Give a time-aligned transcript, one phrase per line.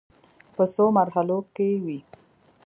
[0.55, 1.99] په څو مرحلو کې وې.